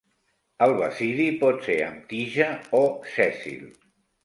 El 0.67 0.71
basidi 0.79 1.27
pot 1.43 1.61
ser 1.67 1.77
amb 1.89 2.09
tija 2.15 2.49
o 2.81 2.83
sèssil. 3.13 3.65